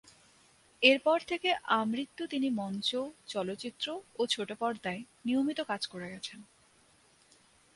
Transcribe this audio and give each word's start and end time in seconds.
এর 0.81 0.99
পর 0.99 1.19
থেকে 1.27 1.49
আমৃত্যু 1.71 2.23
তিনি 2.27 2.47
মঞ্চ, 2.49 2.89
চলচ্চিত্র 3.27 3.87
ও 4.19 4.21
ছোটপর্দায় 4.25 5.01
নিয়মিত 5.25 5.59
কাজ 5.61 5.81
করে 5.87 6.07
গেছেন। 6.11 6.39